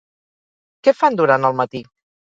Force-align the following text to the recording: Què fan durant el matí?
Què 0.87 0.93
fan 1.01 1.19
durant 1.21 1.47
el 1.51 1.59
matí? 1.63 1.87